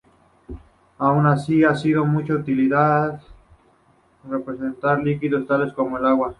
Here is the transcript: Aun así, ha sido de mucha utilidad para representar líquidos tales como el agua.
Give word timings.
Aun 0.97 1.27
así, 1.27 1.63
ha 1.63 1.75
sido 1.75 2.01
de 2.01 2.09
mucha 2.09 2.33
utilidad 2.33 3.21
para 4.23 4.37
representar 4.39 4.97
líquidos 5.03 5.45
tales 5.45 5.71
como 5.73 5.99
el 5.99 6.07
agua. 6.07 6.29